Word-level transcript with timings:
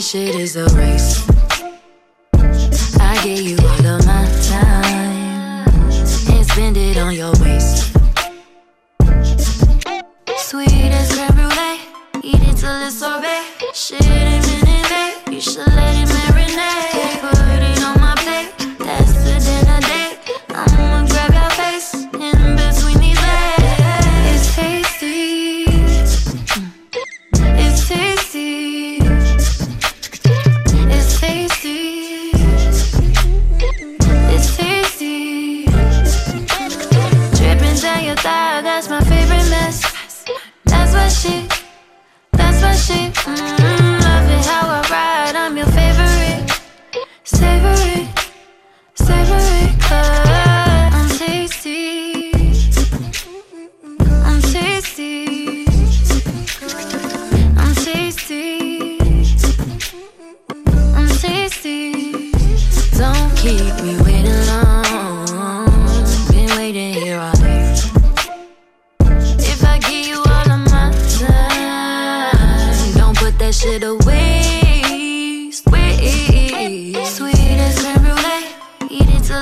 this 0.00 0.12
shit 0.12 0.34
is 0.34 0.56
a 0.56 0.64
race. 0.74 1.29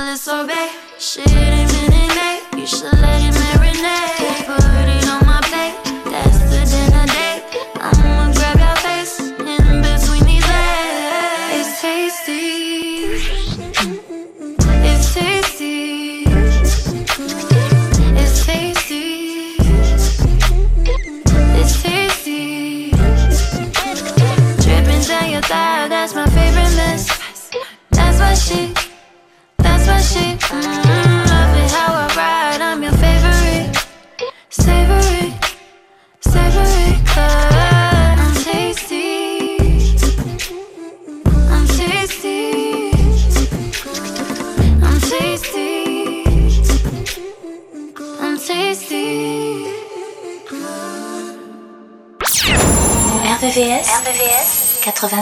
Till 0.09 0.17
sorbet. 0.17 0.71
Shit 0.97 1.31
ain't 1.33 1.71
minute 1.71 2.15
made. 2.15 2.59
You 2.59 2.65
should 2.65 2.93
let 2.93 3.18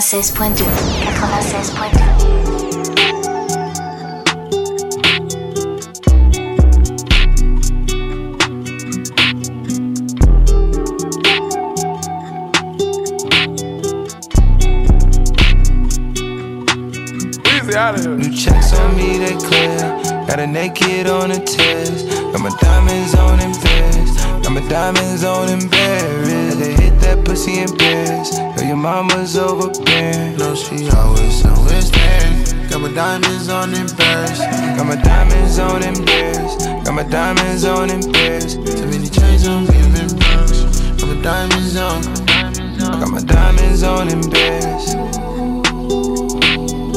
96.2. 0.08 0.64
96.2. 0.64 1.98
Easy 17.44 17.76
out 17.76 17.94
of 17.94 18.00
here. 18.00 18.16
New 18.16 18.34
checks 18.34 18.72
on 18.72 18.96
me, 18.96 19.18
they 19.18 19.36
clear. 19.36 19.76
Got 20.26 20.40
a 20.40 20.46
naked 20.46 21.06
on 21.06 21.32
a 21.32 21.38
test. 21.38 22.08
Got 22.32 22.40
my 22.40 22.48
diamonds 22.62 23.14
on 23.14 23.40
in 23.40 23.52
Paris. 23.52 24.24
Got 24.24 24.52
my 24.52 24.66
diamonds 24.70 25.22
on 25.22 25.50
in 25.50 25.68
mama's 28.78 29.36
overbearing. 29.36 30.36
No, 30.36 30.54
she 30.54 30.88
always, 30.90 31.44
always 31.44 31.90
there. 31.90 32.68
Got 32.70 32.80
my 32.80 32.92
diamonds 32.92 33.48
on 33.48 33.74
in 33.74 33.88
Paris. 33.88 34.38
Got 34.38 34.86
my 34.86 34.96
diamonds 34.96 35.58
on 35.58 35.82
in 35.82 36.04
Paris. 36.04 36.64
Got 36.84 36.94
my 36.94 37.02
diamonds 37.02 37.64
on 37.64 37.90
in 37.90 38.12
Paris. 38.12 38.54
Too 38.54 38.86
many 38.86 39.08
chains 39.08 39.48
on 39.48 39.66
me, 39.66 39.78
I'm. 39.82 40.08
Got 40.96 41.08
my 41.08 41.22
diamonds 41.22 41.76
on. 41.76 42.02
Got 42.78 43.10
my 43.10 43.20
diamonds 43.20 43.82
on 43.82 44.08
in 44.08 44.22
Paris. 44.30 44.92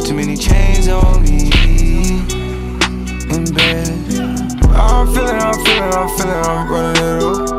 Too 0.08 0.14
many 0.14 0.38
chains 0.38 0.88
on 0.88 1.24
me. 1.24 1.50
In 3.34 3.46
bed. 3.54 3.88
Oh, 4.74 5.06
I'm 5.06 5.14
feeling, 5.14 5.42
I'm 5.42 5.54
feeling, 5.66 5.94
I'm 5.94 6.10
feeling, 6.18 6.46
I'm 6.46 6.70
running 6.70 7.04
it 7.04 7.24
up. 7.24 7.51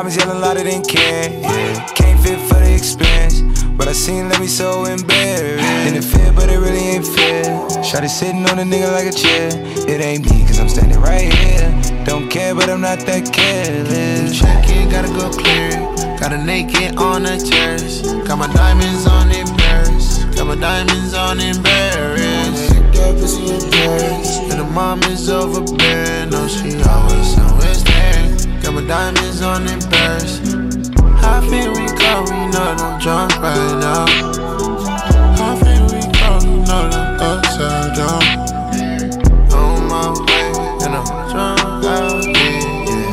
Diamonds 0.00 0.16
yelling 0.16 0.40
louder 0.40 0.64
than 0.64 0.82
can. 0.82 1.42
Yeah. 1.42 1.86
Can't 1.88 2.18
fit 2.22 2.40
for 2.48 2.54
the 2.54 2.72
expense. 2.72 3.42
But 3.76 3.86
I 3.86 3.92
seen 3.92 4.30
let 4.30 4.40
me 4.40 4.46
so 4.46 4.86
embarrassed. 4.86 5.62
And 5.62 5.94
it 5.94 6.04
fit, 6.04 6.34
but 6.34 6.48
it 6.48 6.56
really 6.56 6.96
ain't 6.96 7.06
fair. 7.06 7.44
Shot 7.84 8.02
it 8.02 8.08
sitting 8.08 8.48
on 8.48 8.58
a 8.58 8.62
nigga 8.62 8.90
like 8.92 9.08
a 9.08 9.12
chair. 9.12 9.50
It 9.86 10.00
ain't 10.00 10.24
me, 10.24 10.46
cause 10.46 10.58
I'm 10.58 10.70
standing 10.70 10.98
right 11.02 11.30
here. 11.30 11.68
Don't 12.06 12.30
care, 12.30 12.54
but 12.54 12.70
I'm 12.70 12.80
not 12.80 13.00
that 13.00 13.30
careless. 13.30 14.40
Check 14.40 14.64
it, 14.70 14.90
gotta 14.90 15.08
go 15.08 15.28
clear. 15.28 15.68
Got 16.16 16.32
a 16.32 16.38
naked 16.38 16.96
on 16.96 17.24
the 17.24 17.36
terrace. 17.36 18.00
Got 18.26 18.38
my 18.38 18.50
diamonds 18.54 19.06
on 19.06 19.30
in 19.30 19.46
Paris. 19.58 20.24
Got 20.34 20.46
my 20.46 20.56
diamonds 20.56 21.12
on 21.12 21.40
in 21.40 21.62
Paris. 21.62 22.70
That 22.96 23.20
pussy 23.20 23.52
in 23.52 23.70
Paris. 23.70 24.38
And 24.48 24.60
the 24.60 24.64
mom 24.64 25.02
is 25.12 25.28
overbearing. 25.28 26.30
No, 26.30 26.48
she 26.48 26.80
always, 26.88 26.88
always 26.88 27.36
there. 27.36 27.44
Got 27.44 27.49
my 27.49 27.49
diamonds 28.90 29.40
on 29.40 29.68
in 29.68 29.80
Paris. 29.82 30.40
How 31.22 31.40
feel 31.42 31.70
we 31.70 31.86
go? 31.94 32.12
We 32.26 32.50
know 32.50 32.74
I'm 32.76 32.98
drunk 32.98 33.30
right 33.38 33.78
now. 33.78 34.06
How 35.38 35.54
feel 35.62 35.86
we 35.94 36.00
know 36.18 36.40
I'm 36.66 37.20
upside 37.22 37.94
down. 37.94 38.24
On 39.54 39.86
my 39.86 40.10
way, 40.26 40.50
and 40.82 40.96
I'm 40.98 41.06
drunk 41.30 41.84
out 41.86 42.24
here. 42.24 43.06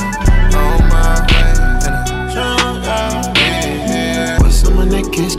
On 0.58 0.82
my 0.90 1.14
way, 1.30 1.54
and 1.86 1.94
I'm 1.94 2.34
drunk 2.34 2.88
out 2.88 3.38
here. 3.38 4.38
What's 4.40 4.66
on 4.66 4.78
my 4.78 4.86
neck 4.86 5.06
is. 5.14 5.36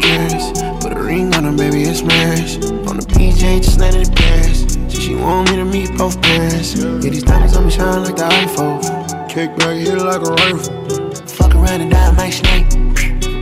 Put 0.81 0.93
a 0.93 1.03
ring 1.03 1.35
on 1.35 1.45
her, 1.47 1.53
baby, 1.53 1.83
it's 1.83 2.03
marriage. 2.05 2.65
On 2.87 2.97
the 2.97 3.07
PJ, 3.11 3.65
just 3.65 3.81
let 3.81 3.97
it 3.97 4.15
pass. 4.15 4.79
She, 4.89 5.01
she 5.01 5.15
want 5.17 5.51
me 5.51 5.57
to 5.57 5.65
meet 5.65 5.99
both 5.99 6.23
parents. 6.23 6.77
Yeah, 6.77 7.11
these 7.11 7.25
diamonds 7.25 7.57
on 7.57 7.65
me 7.65 7.73
shine 7.73 8.05
like 8.05 8.15
the 8.15 8.23
iPhone. 8.23 9.08
Kick 9.39 9.57
back, 9.57 9.77
hit 9.77 9.95
it 9.95 10.03
like 10.03 10.21
a 10.21 10.33
rifle. 10.33 11.15
Fuck 11.29 11.55
around 11.55 11.81
and 11.81 11.93
die, 11.93 12.11
my 12.11 12.29
snake. 12.29 12.69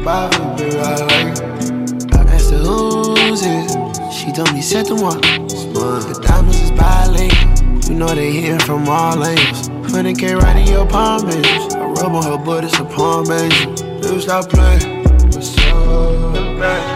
Bye, 0.04 0.28
baby, 0.58 0.78
I 0.78 0.96
like 1.06 1.38
it. 1.38 2.52
roses. 2.52 3.72
She 4.14 4.30
told 4.30 4.52
me, 4.52 4.60
set 4.60 4.88
them 4.88 5.02
up. 5.04 5.22
The 5.22 6.20
diamonds 6.22 6.60
is 6.60 6.70
bilingual. 6.72 7.88
You 7.88 7.94
know 7.98 8.14
they 8.14 8.30
hitting 8.30 8.58
from 8.58 8.86
all 8.90 9.24
angles. 9.24 9.70
100k 9.90 10.38
right 10.38 10.56
in 10.58 10.66
your 10.68 10.86
palm, 10.86 11.24
baby. 11.28 11.48
I 11.48 11.86
rub 11.86 12.12
on 12.12 12.24
her 12.24 12.44
butt, 12.44 12.64
it's 12.64 12.78
a 12.78 12.84
palm, 12.84 13.26
baby. 13.28 13.54
Never 14.02 14.20
stop 14.20 14.50
playing. 14.50 15.02
What's 15.30 15.56
up? 15.56 16.95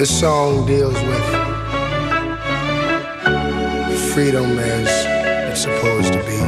This 0.00 0.18
song 0.18 0.64
deals 0.64 0.94
with 0.94 1.26
freedom 4.14 4.58
as 4.58 4.88
it's 5.50 5.60
supposed 5.60 6.14
to 6.14 6.18
be. 6.20 6.40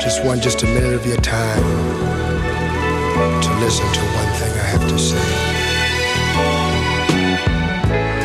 Just 0.00 0.24
one, 0.24 0.40
just 0.40 0.62
a 0.62 0.66
minute 0.66 0.94
of 0.94 1.04
your 1.04 1.16
time 1.16 1.64
to 3.42 3.50
listen 3.58 3.84
to 3.92 4.00
one 4.14 4.32
thing 4.38 4.52
I 4.52 4.66
have 4.74 4.88
to 4.90 4.96
say. 4.96 5.26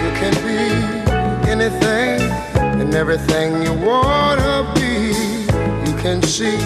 You 0.04 0.12
can 0.22 0.34
be 0.46 1.50
anything 1.50 2.22
and 2.80 2.94
everything 2.94 3.64
you 3.64 3.74
wanna 3.74 4.72
be. 4.76 5.16
You 5.90 5.98
can 5.98 6.22
see 6.22 6.58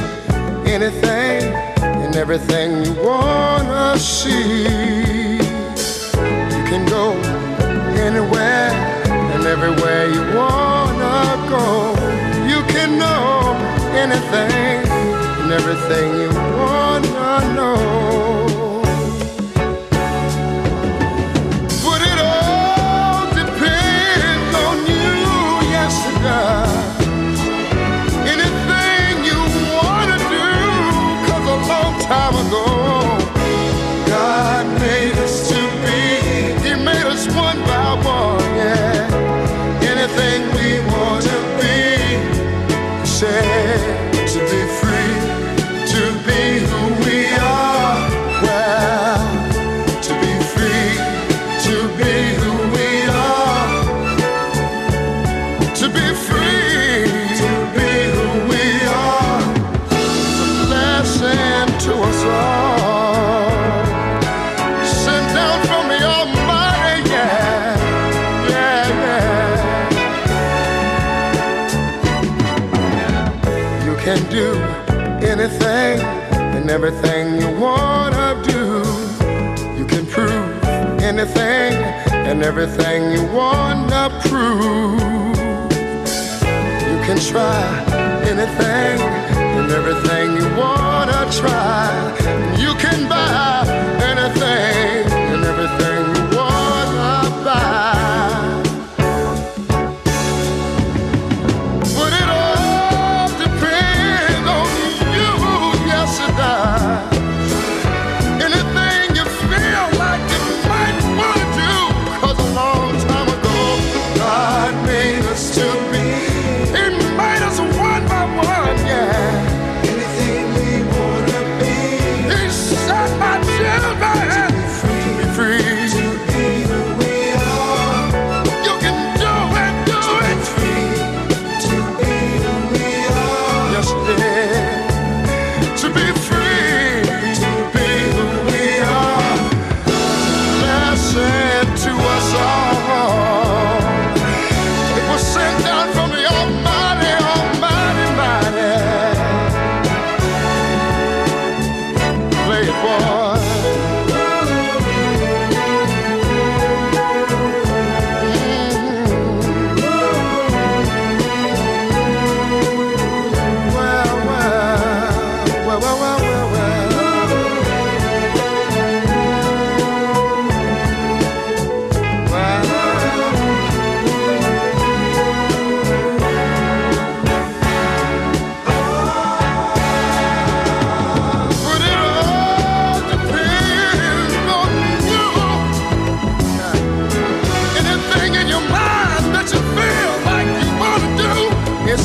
anything 0.69 1.74
and 2.15 2.21
everything 2.21 2.85
you 2.85 2.93
wanna 3.03 3.97
see. 3.99 5.35
You 5.35 6.63
can 6.71 6.85
go 6.85 7.11
anywhere 8.07 8.71
and 9.33 9.45
everywhere 9.45 10.07
you 10.15 10.21
wanna 10.37 11.17
go. 11.49 11.91
You 12.47 12.61
can 12.73 12.97
know 12.97 13.53
anything 14.03 14.87
and 15.41 15.51
everything 15.51 16.07
you 16.21 16.29
wanna 16.57 17.53
know. 17.55 18.54
everything 76.85 77.41
you 77.41 77.49
wanna 77.59 78.39
do. 78.43 78.83
You 79.75 79.85
can 79.87 80.05
prove 80.05 80.63
anything 81.01 81.73
and 82.29 82.43
everything 82.43 83.11
you 83.11 83.23
wanna 83.33 84.03
prove. 84.21 85.35
You 86.89 86.97
can 87.07 87.17
try 87.17 87.65
anything 88.31 88.99
and 89.57 89.71
everything 89.71 90.37
you 90.37 90.47
wanna 90.61 91.27
try. 91.31 91.89
You 92.55 92.75
can 92.75 93.09
buy. 93.09 93.54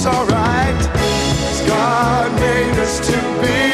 alright. 0.07 0.75
Cause 0.95 1.62
God 1.66 2.33
made 2.40 2.78
us 2.78 3.00
to 3.07 3.16
be. 3.42 3.70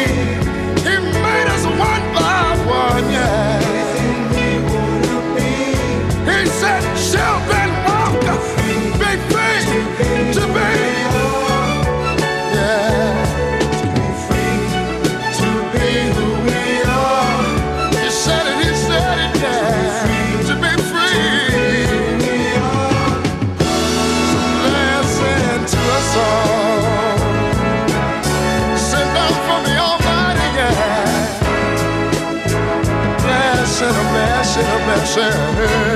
RVVS, 35.16 35.95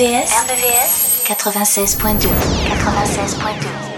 RVVS 0.00 1.20
96.2 1.24 2.30
96.2 2.64 3.89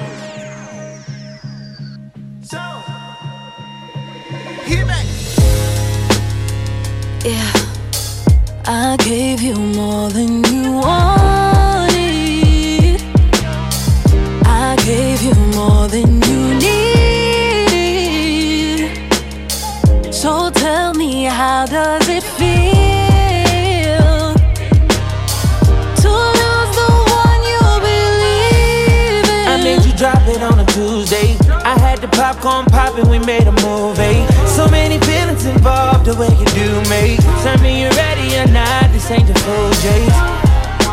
had 31.92 32.00
the 32.00 32.08
popcorn 32.16 32.64
popping, 32.72 33.08
we 33.10 33.18
made 33.18 33.46
a 33.46 33.52
movie. 33.60 34.24
Eh? 34.24 34.46
So 34.56 34.64
many 34.68 34.96
feelings 35.04 35.44
involved, 35.44 36.06
the 36.06 36.16
way 36.16 36.32
you 36.40 36.48
do 36.56 36.68
me. 36.88 37.20
Tell 37.44 37.58
me 37.60 37.82
you're 37.82 37.96
ready 38.00 38.28
or 38.40 38.48
not, 38.48 38.88
this 38.92 39.10
ain't 39.10 39.28
the 39.28 39.36
full 39.44 39.70
J's. 39.84 40.16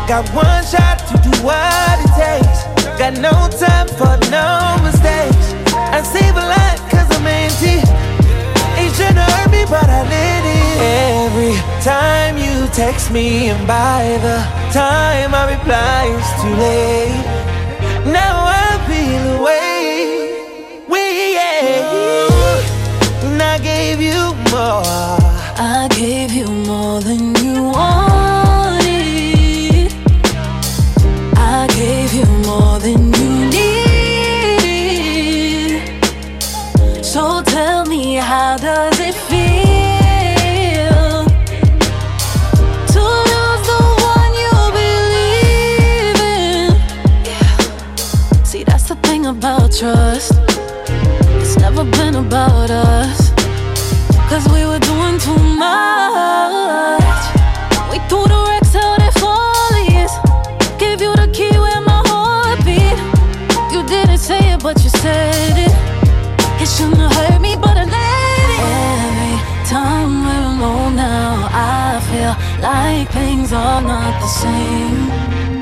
Got 0.04 0.28
one 0.36 0.62
shot 0.68 1.00
to 1.08 1.16
do 1.24 1.32
what 1.40 1.96
it 2.04 2.12
takes. 2.20 2.58
Got 3.00 3.16
no 3.16 3.32
time 3.56 3.88
for 3.96 4.12
no 4.28 4.76
mistakes. 4.84 5.46
I 5.72 6.04
save 6.04 6.36
a 6.36 6.46
lot 6.52 6.76
cause 6.92 7.08
I'm 7.16 7.24
empty. 7.24 7.80
Ain't 8.76 8.92
tryna 8.98 9.24
hurt 9.24 9.50
me, 9.56 9.64
but 9.72 9.88
I 9.88 10.00
let 10.04 10.44
it. 10.58 10.76
Every 11.24 11.56
time 11.80 12.36
you 12.36 12.68
text 12.76 13.10
me, 13.10 13.48
and 13.48 13.66
by 13.66 14.04
the 14.26 14.36
time 14.72 15.32
I 15.32 15.56
reply, 15.56 16.12
it's 16.12 16.32
too 16.42 16.54
late. 16.60 17.40
Now 18.12 18.39
gave 24.00 24.14
you 24.14 24.34
more. 24.50 24.82
I 25.62 25.88
gave 25.90 26.32
you 26.32 26.46
more 26.46 27.00
than 27.00 27.34
you 27.36 27.64
wanted. 27.64 28.82
I 31.36 31.66
gave 31.68 32.14
you 32.14 32.24
more 32.46 32.78
than 32.78 33.12
you 33.12 33.46
need. 33.56 33.84
So 37.04 37.42
tell 37.42 37.84
me, 37.84 38.14
how 38.14 38.56
does 38.56 38.98
it 39.00 39.14
feel 39.28 41.24
to 42.92 43.00
lose 43.30 43.62
the 43.70 43.82
one 44.14 44.32
you 44.42 44.54
believe 44.80 46.20
in? 46.38 46.70
See, 48.46 48.64
that's 48.64 48.84
the 48.88 48.96
thing 49.02 49.26
about 49.26 49.72
trust. 49.76 50.32
It's 51.42 51.56
never 51.58 51.84
been 51.84 52.14
about 52.14 52.70
us. 52.70 53.19
Cause 54.30 54.46
we 54.46 54.64
were 54.64 54.78
doing 54.78 55.18
too 55.18 55.42
much. 55.58 57.20
We 57.90 57.98
threw 58.08 58.24
the 58.28 58.38
wrecks 58.46 58.76
out 58.76 59.02
at 59.02 59.12
Follies. 59.18 60.12
Gave 60.78 61.00
you 61.00 61.12
the 61.16 61.28
key 61.32 61.50
where 61.58 61.80
my 61.80 62.00
heart 62.06 62.64
beat. 62.64 62.98
You 63.74 63.82
didn't 63.88 64.18
say 64.18 64.52
it, 64.52 64.62
but 64.62 64.80
you 64.84 64.90
said 64.90 65.58
it. 65.66 65.74
It 66.62 66.68
shouldn't 66.68 67.12
hurt 67.12 67.40
me, 67.40 67.56
but 67.56 67.76
I 67.76 67.84
let 67.98 68.48
it. 68.54 68.62
Every 69.02 69.36
time 69.68 70.22
we're 70.24 70.46
alone 70.54 70.94
now, 70.94 71.48
I 71.50 71.98
feel 72.08 72.34
like 72.62 73.10
things 73.10 73.52
are 73.52 73.82
not 73.82 74.20
the 74.20 74.28
same. 74.28 75.59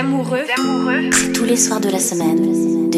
amoureux, 0.00 0.46
amoureux. 0.56 1.10
tous 1.34 1.44
les 1.44 1.56
soirs 1.56 1.80
de 1.80 1.90
la 1.90 1.98
semaine, 1.98 2.90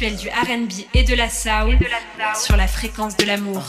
sensuelle 0.00 0.16
du 0.16 0.28
RB 0.28 0.72
et 0.94 1.02
de 1.02 1.14
la 1.14 1.28
soul 1.28 1.78
sur 2.34 2.56
la 2.56 2.66
fréquence 2.66 3.16
de 3.16 3.24
l'amour. 3.26 3.62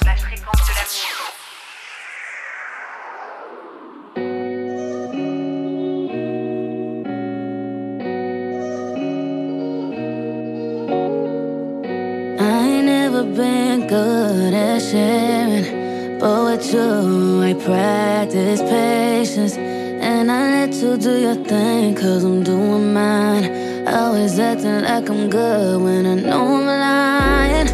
been 13.36 13.88
good 13.88 14.54
at 14.54 14.80
sharing, 14.80 16.20
but 16.20 16.44
with 16.44 16.74
you, 16.74 17.44
I 17.44 17.54
practice 17.54 18.62
patience. 18.64 19.56
And 19.56 20.32
I 20.32 20.66
let 20.66 20.74
you 20.74 20.98
do 20.98 21.20
your 21.20 21.36
thing, 21.46 21.94
cause 21.96 22.24
I'm 22.24 22.44
doing 22.44 22.92
mine. 22.94 23.61
Always 23.88 24.38
acting 24.40 24.82
like 24.82 25.10
I'm 25.10 25.30
good 25.30 25.82
when 25.82 26.06
I 26.06 26.16
know 26.16 26.56
I'm 26.56 26.66
lying. 26.66 27.68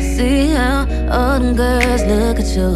See 0.00 0.48
how 0.48 0.80
all 1.10 1.38
them 1.38 1.54
girls 1.54 2.02
look 2.04 2.40
at 2.40 2.48
you. 2.56 2.70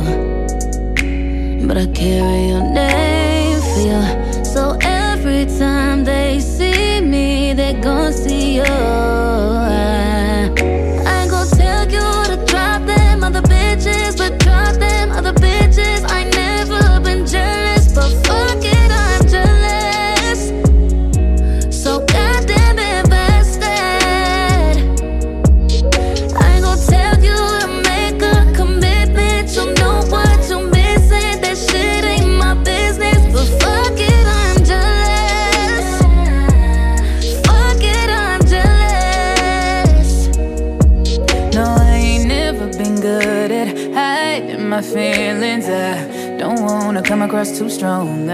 But 1.66 1.76
I 1.76 1.86
carry 1.86 2.48
your 2.48 2.62
name 2.62 3.60
for 3.60 3.80
you. 3.90 4.44
So 4.44 4.78
every 4.80 5.46
time 5.58 6.04
they 6.04 6.40
see 6.40 7.00
me, 7.00 7.52
they 7.52 7.74
gon' 7.74 8.12
see 8.12 8.56
you. 8.56 9.27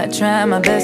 I 0.05 0.07
try 0.07 0.45
my 0.45 0.59
best. 0.59 0.74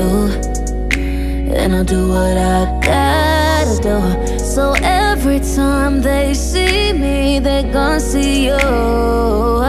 And 0.00 1.74
I'll 1.74 1.84
do 1.84 2.08
what 2.08 2.36
I 2.36 2.80
gotta 2.82 3.82
do. 3.82 4.38
So 4.38 4.74
every 4.82 5.40
time 5.40 6.02
they 6.02 6.34
see 6.34 6.92
me, 6.92 7.40
they 7.40 7.64
gon' 7.64 8.00
see 8.00 8.46
you. 8.46 9.67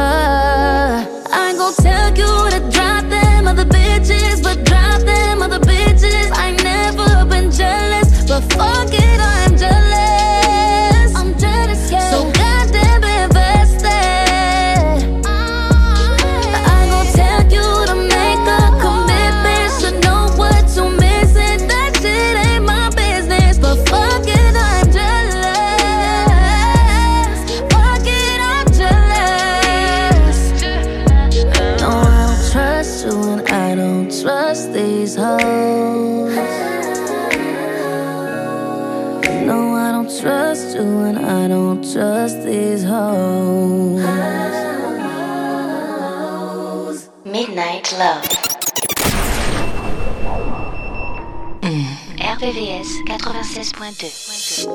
RVVS 52.49 53.05
96.2. 53.05 54.65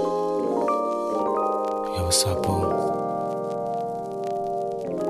Yo, 1.90 2.04
what's 2.04 2.22
up, 2.22 2.40
boo? 2.40 2.62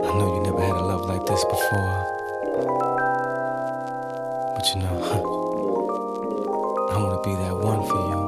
I 0.01 0.09
know 0.17 0.35
you 0.35 0.41
never 0.41 0.63
had 0.63 0.75
a 0.75 0.81
love 0.81 1.05
like 1.05 1.27
this 1.27 1.45
before. 1.45 1.95
But 4.57 4.65
you 4.71 4.81
know, 4.81 4.97
huh? 5.05 5.23
I 6.89 6.97
wanna 7.03 7.21
be 7.21 7.35
that 7.35 7.55
one 7.55 7.83
for 7.87 8.01
you. 8.09 8.21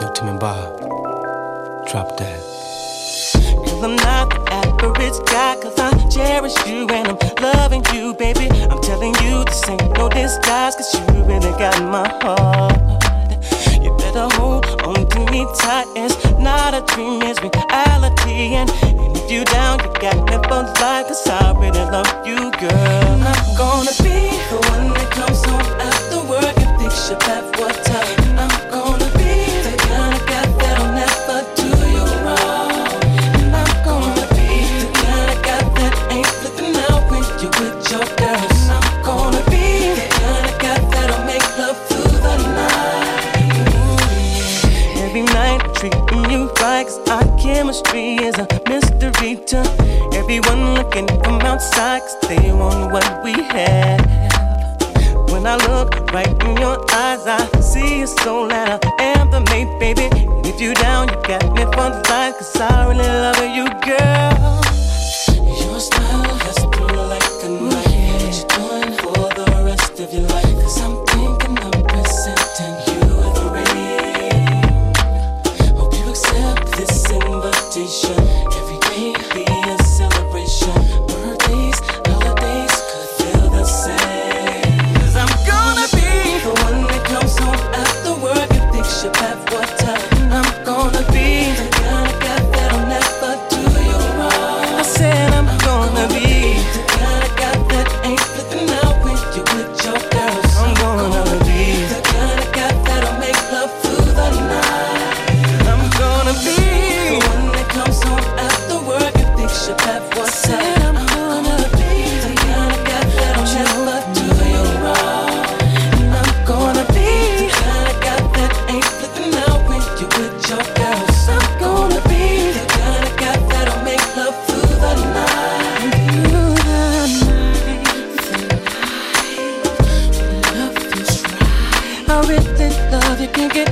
Yo, 0.00 0.12
Tim 0.14 0.28
and 0.28 0.38
Bob, 0.38 0.78
drop 1.90 2.16
that. 2.18 2.40
Cause 3.66 3.82
I'm 3.82 3.96
not 3.96 4.30
the 4.30 4.38
average 4.52 5.18
guy, 5.26 5.56
cause 5.60 5.76
I 5.76 5.90
cherish 6.08 6.54
you 6.68 6.86
and 6.88 7.08
I'm 7.08 7.18
loving 7.42 7.84
you, 7.92 8.14
baby. 8.14 8.51
This 9.52 9.68
ain't 9.68 9.98
no 9.98 10.08
disguise, 10.08 10.74
cause 10.76 10.94
you 10.94 11.24
really 11.24 11.52
got 11.60 11.78
my 11.82 12.08
heart. 12.22 12.72
You 13.82 13.94
better 13.98 14.34
hold 14.36 14.64
on 14.80 15.06
to 15.10 15.20
me 15.30 15.44
tight. 15.60 15.84
It's 15.94 16.16
not 16.38 16.72
a 16.72 16.80
dream, 16.94 17.20
it's 17.20 17.38
reality. 17.38 18.56
And 18.56 18.70
if 19.14 19.30
you 19.30 19.44
down, 19.44 19.80
you 19.80 19.92
got 20.00 20.16
never 20.24 20.62
lie, 20.80 21.04
cause 21.06 21.26
I 21.26 21.51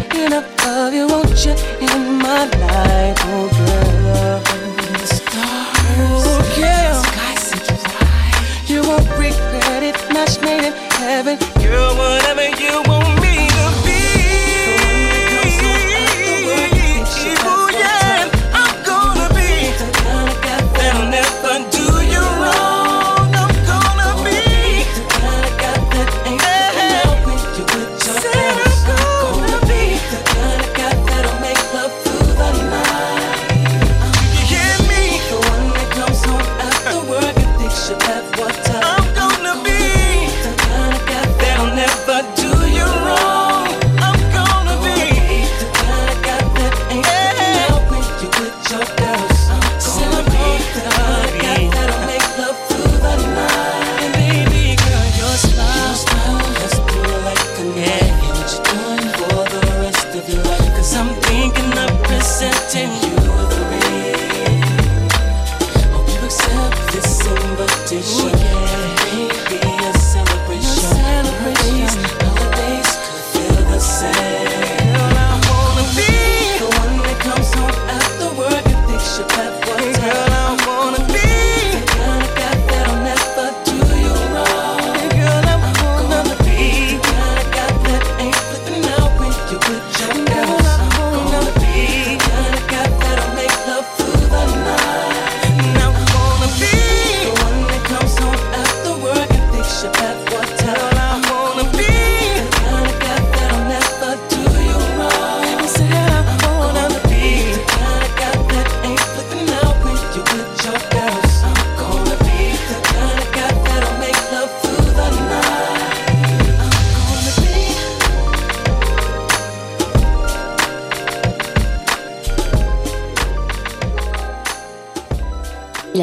you, 0.00 0.08
can't 0.08 0.12
get 0.12 0.26
enough 0.26 0.66
of 0.66 0.94
you. 0.94 1.06
Won't 1.06 1.44
you 1.44 1.52
in 1.52 2.18
my 2.18 2.44
life, 2.44 3.18
oh 3.26 3.48
girl? 3.58 4.40
The 4.92 5.06
stars, 5.06 6.24
oh. 6.26 6.42
Sky 7.02 7.34
set 7.34 8.70
you 8.70 8.82
won't 8.82 9.08
regret 9.10 9.82
it. 9.82 9.96
Match 10.12 10.40
made 10.42 10.64
in 10.64 10.72
heaven, 10.72 11.38
girl. 11.62 11.96
Whatever 11.96 12.48
you 12.60 12.82
want. 12.86 13.29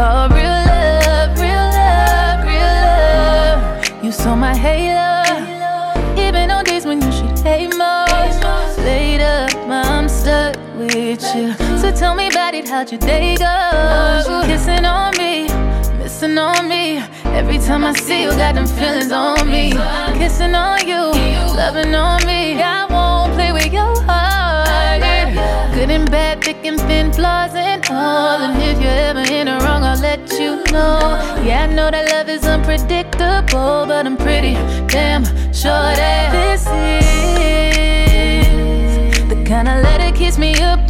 call 0.00 0.30
real 0.30 0.60
love, 0.72 1.30
real 1.44 1.66
love, 1.78 2.40
real 2.50 2.74
love. 2.88 4.04
You 4.04 4.10
saw 4.10 4.34
my 4.34 4.54
halo, 4.56 5.10
even 6.26 6.50
on 6.50 6.64
days 6.64 6.86
when 6.86 7.02
you 7.02 7.12
should 7.12 7.38
hate 7.40 7.76
most. 7.76 8.40
Up, 9.20 9.52
I'm 9.68 10.08
stuck 10.08 10.56
with 10.78 11.22
you. 11.34 11.52
So 11.82 11.92
tell 11.92 12.14
me 12.14 12.28
about 12.28 12.54
it, 12.54 12.66
how'd 12.66 12.90
your 12.90 13.00
day 13.00 13.36
go? 13.36 14.42
Kissing 14.46 14.86
on 14.86 15.10
me, 15.18 15.48
missing 15.98 16.38
on 16.38 16.66
me. 16.66 16.84
Every 17.40 17.58
time 17.58 17.84
I 17.84 17.92
see 17.92 18.22
you, 18.22 18.30
got 18.30 18.54
them 18.54 18.66
feelings 18.66 19.12
on 19.12 19.50
me. 19.50 19.72
Kissing 20.18 20.54
on 20.54 20.78
you, 20.90 21.02
loving 21.60 21.94
on 21.94 22.24
me. 22.26 22.40
Good 25.90 26.02
and 26.02 26.10
bad, 26.12 26.44
thick 26.44 26.62
thin, 26.62 27.12
flaws 27.12 27.52
and 27.52 27.84
all. 27.90 28.38
And 28.38 28.62
if 28.62 28.80
you're 28.80 28.92
ever 29.10 29.24
in 29.28 29.46
the 29.46 29.58
wrong, 29.64 29.82
I'll 29.82 29.98
let 29.98 30.20
you 30.38 30.62
know. 30.70 31.18
Yeah, 31.44 31.66
I 31.68 31.74
know 31.74 31.90
that 31.90 32.08
love 32.08 32.28
is 32.28 32.44
unpredictable, 32.44 33.86
but 33.88 34.06
I'm 34.06 34.16
pretty 34.16 34.54
damn 34.86 35.24
sure 35.52 35.92
that 36.00 36.30
this 36.30 36.64
is 39.10 39.28
the 39.28 39.42
kind 39.44 39.66
of 39.66 39.82
letter 39.82 40.16
kiss 40.16 40.38
me 40.38 40.54
up 40.60 40.89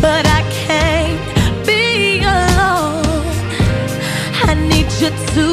But 0.00 0.24
I 0.38 0.42
can't 0.66 1.66
be 1.66 2.20
alone. 2.20 3.34
I 4.48 4.54
need 4.70 4.88
you 5.00 5.10
to 5.34 5.46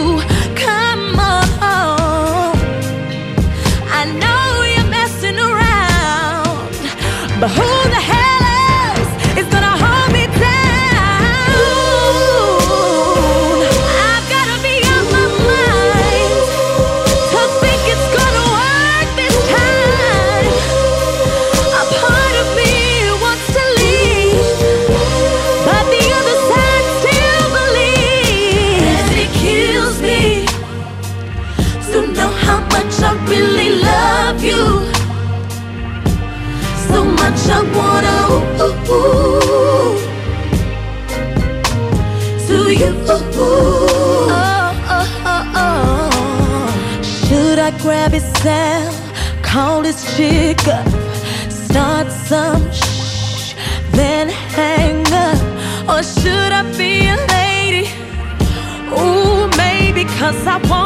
I 48.19 48.21
grab 48.21 48.33
his 48.33 48.41
cell, 48.41 49.41
call 49.41 49.81
this 49.81 50.17
chick 50.17 50.67
up, 50.67 50.87
start 51.49 52.11
some 52.11 52.69
shh, 52.71 53.53
then 53.91 54.29
hang 54.29 55.05
up? 55.13 55.39
Or 55.89 56.03
should 56.03 56.51
I 56.51 56.63
be 56.77 57.07
a 57.07 57.17
lady? 57.27 57.87
Ooh, 58.91 59.47
maybe 59.57 60.03
cause 60.17 60.45
I 60.47 60.57
wanna 60.69 60.78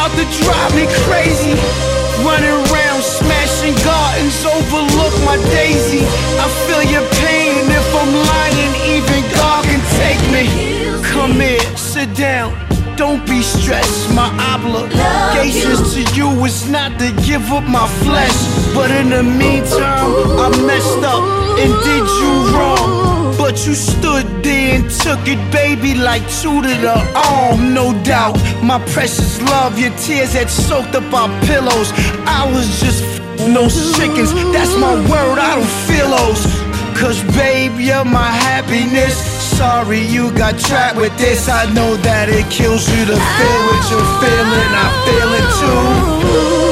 about 0.00 0.16
to 0.16 0.24
drive 0.42 0.74
me 0.74 0.86
crazy. 1.04 1.52
Running 2.24 2.56
around, 2.72 3.02
smashing 3.02 3.74
gardens, 3.84 4.44
overlook 4.46 5.14
my 5.24 5.36
daisy. 5.52 6.04
I 6.40 6.48
feel 6.64 6.82
your 6.90 7.06
pain. 7.20 7.68
If 7.68 7.94
I'm 7.94 8.12
lying, 8.32 8.72
even 8.96 9.20
God 9.34 9.64
can 9.64 9.82
take 10.00 10.22
me. 10.32 11.02
Come 11.04 11.32
here, 11.32 11.60
sit 11.76 12.14
down. 12.16 12.69
Don't 13.00 13.26
be 13.26 13.40
stressed. 13.40 14.14
My 14.14 14.28
obligations 14.52 15.94
to 15.94 16.02
you 16.14 16.28
is 16.44 16.68
not 16.68 16.98
to 16.98 17.10
give 17.24 17.50
up 17.50 17.64
my 17.64 17.88
flesh. 18.04 18.36
But 18.74 18.90
in 18.90 19.08
the 19.08 19.22
meantime, 19.22 20.12
I 20.38 20.50
messed 20.66 21.02
up 21.02 21.24
and 21.62 21.72
did 21.88 22.04
you 22.20 22.32
wrong. 22.52 23.34
But 23.38 23.66
you 23.66 23.72
stood 23.72 24.26
there 24.44 24.74
and 24.74 24.90
took 24.90 25.26
it, 25.26 25.40
baby, 25.50 25.94
like 25.94 26.20
two 26.42 26.60
to 26.60 26.68
the 26.68 26.96
arm, 27.16 27.72
no 27.72 27.94
doubt. 28.04 28.36
My 28.62 28.78
precious 28.92 29.40
love, 29.44 29.78
your 29.78 29.96
tears 29.96 30.34
had 30.34 30.50
soaked 30.50 30.94
up 30.94 31.10
our 31.14 31.30
pillows. 31.46 31.92
I 32.26 32.52
was 32.52 32.68
just 32.80 33.02
those 33.48 33.96
chickens, 33.96 34.34
that's 34.52 34.76
my 34.76 34.94
word, 35.08 35.38
I 35.38 35.56
don't 35.56 35.74
feel 35.88 36.10
those. 36.10 36.59
Cause 37.00 37.22
babe, 37.34 37.80
you're 37.80 38.04
my 38.04 38.30
happiness. 38.30 39.16
Sorry 39.56 40.00
you 40.00 40.30
got 40.32 40.58
trapped 40.58 40.98
with 40.98 41.16
this. 41.16 41.48
I 41.48 41.64
know 41.72 41.96
that 41.96 42.28
it 42.28 42.50
kills 42.50 42.86
you 42.92 43.06
to 43.06 43.16
feel 43.16 43.60
what 43.68 43.82
you're 43.90 44.10
feeling. 44.20 44.70
I 44.84 44.88
feel 45.06 45.30
it 45.40 46.64
too. 46.66 46.69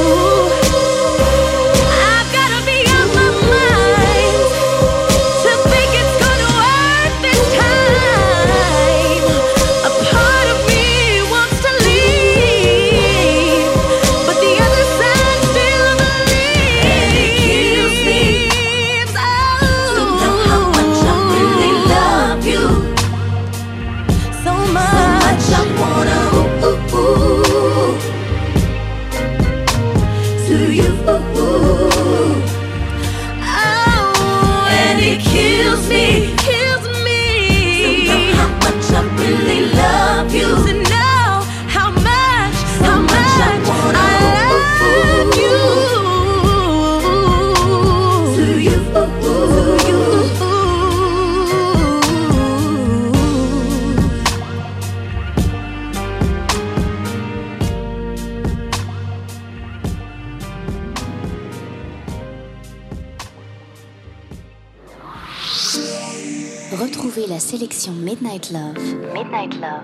Midnight 68.38 68.52
Love, 68.52 68.78
Midnight 69.14 69.54
Love, 69.60 69.82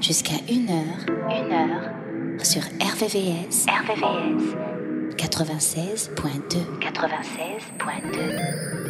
jusqu'à 0.00 0.36
1h, 0.48 1.04
1h, 1.28 1.92
sur 2.42 2.62
RVVS, 2.62 3.66
RVVS, 3.68 4.56
96.2, 5.16 6.80
96.2. 6.80 8.89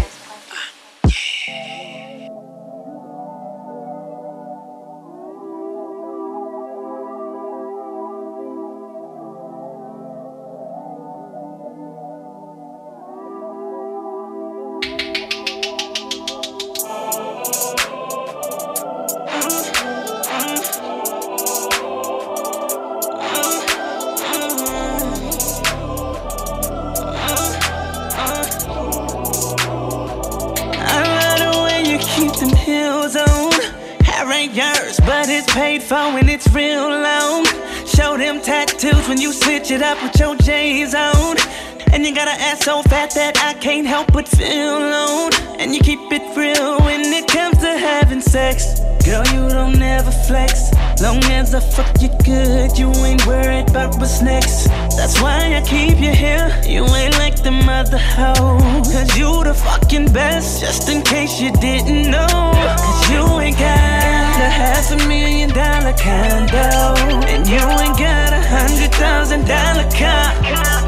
keep 45.91 46.11
it 46.13 46.37
real 46.37 46.79
when 46.85 47.01
it 47.01 47.27
comes 47.27 47.57
to 47.57 47.77
having 47.77 48.21
sex. 48.21 48.79
Girl, 49.03 49.25
you 49.33 49.49
don't 49.49 49.81
ever 49.81 50.11
flex. 50.27 50.71
Long 51.01 51.21
as 51.39 51.53
I 51.53 51.59
fuck 51.59 52.01
you 52.01 52.09
good, 52.23 52.77
you 52.77 52.89
ain't 53.03 53.25
worried 53.27 53.69
about 53.69 53.99
what's 53.99 54.21
next. 54.21 54.69
That's 54.95 55.19
why 55.21 55.53
I 55.57 55.61
keep 55.61 55.97
you 55.99 56.13
here. 56.13 56.47
You 56.65 56.85
ain't 56.95 57.17
like 57.17 57.43
the 57.43 57.51
mother 57.51 57.97
hoe. 57.97 58.59
Cause 58.93 59.17
you 59.17 59.43
the 59.43 59.53
fucking 59.53 60.13
best, 60.13 60.61
just 60.61 60.87
in 60.87 61.01
case 61.01 61.41
you 61.41 61.51
didn't 61.67 62.09
know. 62.09 62.27
Cause 62.29 63.09
you 63.11 63.23
ain't 63.43 63.57
got 63.57 64.37
a 64.47 64.51
half 64.61 64.91
a 64.91 64.97
million 65.09 65.49
dollar 65.49 65.95
condo. 66.05 66.95
And 67.27 67.43
you 67.47 67.63
ain't 67.83 67.97
got 67.99 68.31
a 68.31 68.41
hundred 68.55 68.91
thousand 68.95 69.43
dollar 69.45 69.87
car. 69.99 70.27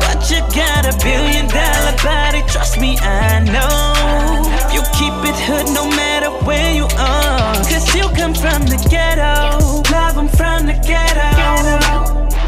But 0.06 0.20
you 0.32 0.40
got 0.56 0.88
a 0.88 0.96
billion 1.04 1.48
dollar 1.50 1.96
body, 2.02 2.42
trust 2.48 2.80
me, 2.80 2.96
I 3.02 3.44
know. 3.44 4.63
You 4.74 4.82
keep 4.98 5.14
it 5.30 5.38
hood 5.46 5.68
no 5.74 5.86
matter 5.88 6.32
where 6.46 6.74
you 6.74 6.86
are. 6.98 7.54
Cause 7.70 7.86
you 7.96 8.10
come 8.18 8.34
from 8.34 8.66
the 8.66 8.78
ghetto. 8.90 9.84
Love, 9.94 10.18
I'm 10.18 10.28
from 10.28 10.66
the 10.66 10.74
ghetto. 10.74 11.30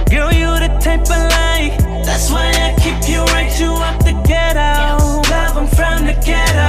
Girl, 0.09 0.31
you 0.33 0.49
the 0.59 0.69
type 0.81 1.01
of 1.01 1.21
like. 1.37 1.77
That's 2.03 2.31
why 2.31 2.49
I 2.49 2.73
keep 2.81 3.07
you 3.07 3.21
right, 3.35 3.51
you 3.59 3.71
out 3.71 3.99
the 4.03 4.13
ghetto. 4.25 5.21
Love, 5.29 5.57
I'm 5.57 5.67
from 5.67 6.05
the 6.05 6.13
ghetto. 6.25 6.67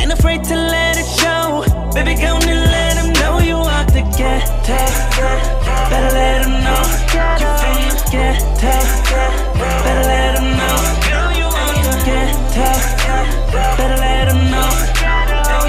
Ain't 0.00 0.12
afraid 0.12 0.42
to 0.44 0.56
let 0.56 0.96
it 0.98 1.06
show. 1.06 1.62
Baby, 1.94 2.14
go 2.20 2.34
and 2.36 2.60
let 2.74 2.94
them 2.94 3.12
know 3.20 3.38
you 3.38 3.56
out 3.56 3.86
the 3.92 4.02
ghetto. 4.18 4.78
Better 5.90 6.12
let 6.14 6.42
them 6.42 6.64
know. 6.66 6.82
You 7.38 7.50
from 7.62 7.78
the 7.90 7.96
ghetto. 8.10 8.74
Better 9.84 10.08
let 10.10 10.34
them 10.36 10.48
know. 10.58 10.76
Girl, 11.06 11.30
you 11.38 11.46
out 11.46 11.74
the 11.84 11.94
ghetto. 12.04 12.95
Better 13.78 13.96
let 14.00 14.24
them 14.28 14.50
know. 14.50 14.70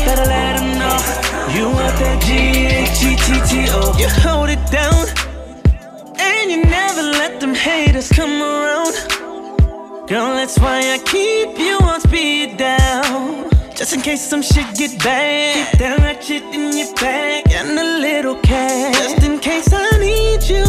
Better 0.05 0.25
let 0.25 0.59
them 0.59 0.69
know. 0.81 0.97
You 1.55 1.65
want 1.77 1.95
that 2.01 2.17
G-H-G-T-T-O. 2.25 3.79
You 3.97 4.09
hold 4.21 4.49
it 4.49 4.63
down. 4.71 5.07
And 6.19 6.51
you 6.51 6.63
never 6.63 7.01
let 7.01 7.39
them 7.39 7.53
haters 7.53 8.09
come 8.09 8.41
around. 8.41 8.93
Girl, 10.07 10.33
that's 10.35 10.57
why 10.59 10.79
I 10.95 10.99
keep 10.99 11.57
you 11.59 11.77
on 11.81 11.99
speed 12.01 12.57
down. 12.57 13.49
Just 13.75 13.93
in 13.93 14.01
case 14.01 14.21
some 14.21 14.41
shit 14.41 14.65
get 14.75 14.97
bad. 15.03 15.71
Keep 15.71 15.79
that 15.79 15.99
ratchet 15.99 16.43
in 16.55 16.75
your 16.75 16.93
bag 16.95 17.43
and 17.51 17.77
a 17.77 17.83
little 17.99 18.35
cash. 18.41 18.95
Just 18.95 19.23
in 19.23 19.37
case 19.39 19.69
I 19.71 19.91
need 19.99 20.43
you. 20.43 20.65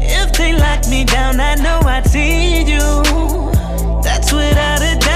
If 0.00 0.32
they 0.36 0.52
lock 0.52 0.86
me 0.88 1.04
down, 1.04 1.40
I 1.40 1.54
know 1.56 1.80
I'd 1.84 2.06
see 2.06 2.62
you. 2.62 2.84
That's 4.02 4.32
without 4.32 4.82
a 4.82 4.94
doubt, 5.00 5.07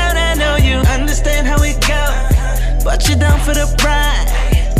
But 2.84 3.08
you're 3.08 3.18
down 3.18 3.38
for 3.40 3.54
the 3.54 3.66
ride. 3.84 4.26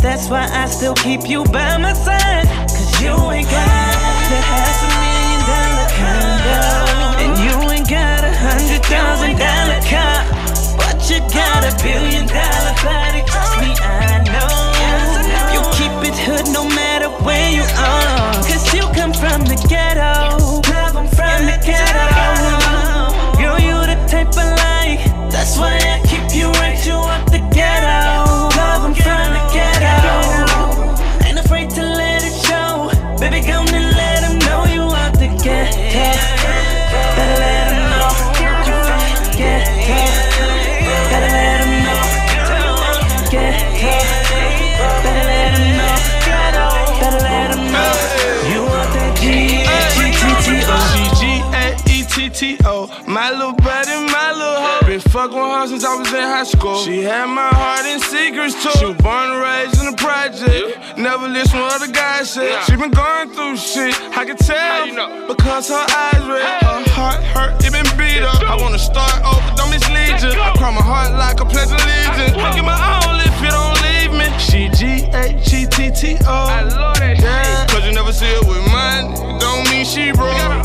That's 0.01 0.27
why 0.29 0.47
I 0.51 0.65
still 0.67 0.93
keep 0.93 1.29
you 1.29 1.45
by 1.45 1.77
my 1.77 1.93
side. 1.93 2.47
Cause 2.67 3.01
you 3.01 3.15
ain't 3.31 3.47
got 3.47 3.95
that 4.27 4.43
half 4.43 4.77
a 4.83 4.89
million 4.99 5.41
dollar 5.47 5.87
condo. 5.95 6.59
And 7.23 7.33
you 7.39 7.55
ain't 7.71 7.89
got 7.89 8.23
a 8.27 8.33
hundred 8.35 8.83
thousand 8.83 9.39
dollar 9.39 9.79
car. 9.87 10.19
But 10.75 10.99
you 11.09 11.19
got 11.31 11.63
a 11.63 11.71
billion 11.79 12.27
dollar 12.27 12.75
body. 12.83 13.23
Trust 13.23 13.55
me, 13.63 13.71
I 13.79 14.19
know. 14.27 14.51
You 15.55 15.61
keep 15.71 15.95
it 16.03 16.17
hood 16.19 16.51
no 16.51 16.67
matter 16.67 17.07
where 17.23 17.51
you 17.51 17.63
are. 17.63 18.22
Since 55.73 55.85
I 55.85 55.95
was 55.95 56.13
in 56.13 56.21
high 56.21 56.43
school. 56.43 56.77
She 56.77 57.01
had 57.01 57.25
my 57.25 57.49
heart 57.49 57.85
in 57.89 57.99
secrets 57.99 58.53
too. 58.61 58.69
She 58.77 58.85
was 58.85 58.97
born 59.01 59.33
and 59.33 59.41
raised 59.41 59.81
in 59.81 59.89
the 59.89 59.97
project. 59.97 60.97
Never 61.01 61.27
listen 61.27 61.57
to 61.57 61.65
what 61.65 61.81
other 61.81 61.91
guys 61.91 62.29
say. 62.29 62.61
She 62.69 62.75
been 62.75 62.91
going 62.91 63.33
through 63.33 63.57
shit. 63.57 63.97
I 64.13 64.21
can 64.21 64.37
tell. 64.37 65.25
Because 65.25 65.69
her 65.69 65.81
eyes 65.81 66.21
red. 66.29 66.61
Her 66.61 66.85
heart 66.93 67.23
hurt, 67.33 67.57
it 67.65 67.73
been 67.73 67.89
beat 67.97 68.21
up. 68.21 68.43
I 68.45 68.55
wanna 68.61 68.77
start 68.77 69.17
over, 69.25 69.41
don't 69.57 69.71
mislead 69.73 70.21
you. 70.21 70.37
I 70.37 70.53
cry 70.53 70.69
my 70.69 70.85
heart 70.85 71.17
like 71.17 71.41
a 71.41 71.45
pledge 71.45 71.73
of 71.73 71.81
allegiance. 71.81 72.37
I 72.37 72.53
give 72.53 72.65
my 72.65 72.77
all 72.77 73.17
if 73.17 73.33
you 73.41 73.49
don't 73.49 73.77
leave 73.81 74.13
me. 74.13 74.29
She 74.37 74.69
G-H-G-T-T-O. 74.77 76.21
I 76.29 76.61
love 76.69 76.99
that 77.01 77.17
yeah. 77.17 77.65
Cause 77.73 77.83
you 77.85 77.93
never 77.93 78.13
see 78.13 78.29
her 78.29 78.45
with 78.45 78.61
money. 78.69 79.09
Don't 79.41 79.65
mean 79.71 79.85
she 79.85 80.11
broke. 80.11 80.37
Yeah. 80.37 80.61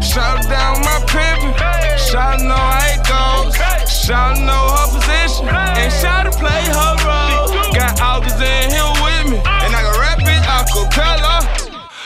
Shout 0.00 0.42
down 0.50 0.82
my 0.82 0.98
pimpin'. 1.06 1.81
Shout 2.12 2.42
know 2.42 2.54
how 2.54 2.92
it 2.92 3.00
goes. 3.08 3.56
Shout 3.88 4.36
know 4.36 4.52
her 4.52 4.86
position. 4.92 5.48
And 5.48 5.90
shout 5.90 6.28
to 6.28 6.32
play 6.36 6.60
her 6.68 6.92
role. 7.08 7.48
Got 7.72 7.96
Alvis 8.04 8.36
in 8.36 8.68
here 8.68 8.92
with 9.00 9.32
me. 9.32 9.38
And 9.40 9.72
I 9.72 9.80
can 9.80 9.96
rap 9.96 10.20
it 10.20 10.44
acapella. 10.44 11.40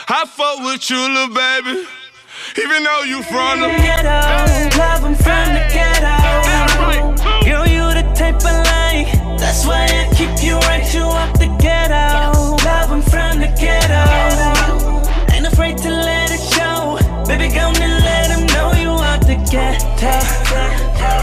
I 0.07 0.23
fuck 0.23 0.63
with 0.63 0.89
you, 0.89 0.95
little 0.95 1.35
baby. 1.35 1.83
Even 2.55 2.83
though 2.85 3.03
you 3.03 3.21
from 3.23 3.59
the 3.59 3.67
ghetto, 3.67 4.79
love 4.79 5.03
I'm 5.03 5.13
from 5.13 5.47
the 5.51 5.67
ghetto. 5.75 6.15
Girl, 7.43 7.67
you 7.67 7.83
the 7.91 8.07
type 8.15 8.39
I 8.47 8.63
like. 8.63 9.11
That's 9.37 9.65
why 9.67 9.91
I 9.91 10.07
keep 10.15 10.41
you 10.41 10.55
right. 10.71 10.87
You 10.93 11.03
up 11.03 11.37
the 11.37 11.51
ghetto, 11.59 12.55
love 12.63 12.91
I'm 12.95 13.01
from 13.01 13.41
the 13.41 13.51
ghetto. 13.59 15.35
Ain't 15.35 15.47
afraid 15.47 15.77
to 15.79 15.89
let 15.89 16.31
it 16.31 16.39
show. 16.39 16.97
Baby, 17.27 17.53
go 17.53 17.73
tough. 19.97 20.29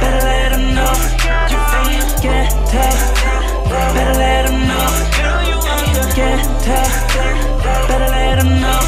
Better 0.01 0.23
let 0.27 0.51
them 0.51 0.75
know 0.75 0.95
you 1.51 1.61
ain't 1.79 2.23
get 2.23 2.51
tough. 2.71 3.01
Better 3.95 4.19
let 4.19 4.49
them 4.49 4.67
know 4.67 4.89
you 5.47 5.57
ain't 5.75 6.17
get 6.17 6.43
tough. 6.67 6.95
Better 7.89 8.11
let 8.11 8.43
them 8.43 8.61
know. 8.61 8.81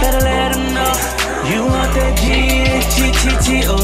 Better 0.00 0.24
let 0.24 0.54
them 0.54 0.74
know. 0.74 0.92
You 1.50 1.66
want 1.66 1.94
that 1.94 2.18
G, 2.18 2.24
G, 2.90 3.12
G, 3.20 3.62
G, 3.62 3.68
O. 3.68 3.79